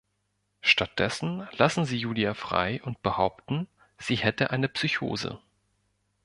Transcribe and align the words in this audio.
Stattdessen 0.63 1.47
lassen 1.57 1.85
sie 1.85 1.99
Julia 1.99 2.33
frei 2.33 2.81
und 2.81 3.03
behaupten, 3.03 3.67
sie 3.99 4.15
hätte 4.15 4.49
eine 4.49 4.67
Psychose. 4.67 5.39